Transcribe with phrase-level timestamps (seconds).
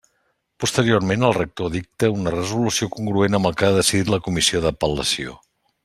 [0.63, 5.39] Posteriorment, el rector dicta una resolució congruent amb el que ha decidit la Comissió d'Apel·lació.